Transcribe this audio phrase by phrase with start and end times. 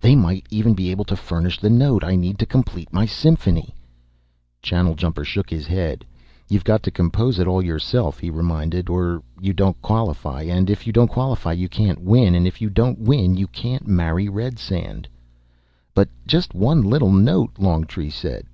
[0.00, 3.76] They might even be able to furnish the note I need to complete my symphony!"
[4.60, 6.04] Channeljumper shook his head.
[6.48, 10.42] "You've got to compose it all yourself," he reminded, "or you don't qualify.
[10.42, 13.86] And if you don't qualify, you can't win, and if you don't win, you can't
[13.86, 15.06] marry Redsand."
[15.94, 18.46] "But just one little note" Longtree said.